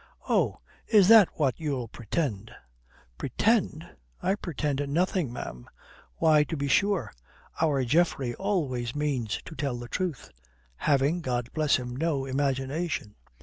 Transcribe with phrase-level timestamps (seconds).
[0.27, 2.49] "Oh, is that what you'll pretend?"
[3.19, 3.87] "Pretend?
[4.19, 5.69] I pretend nothing, ma'am.
[6.15, 7.13] Why, to be sure,
[7.61, 10.31] our Geoffrey always means to tell the truth
[10.77, 13.13] having, God bless him, no imagination.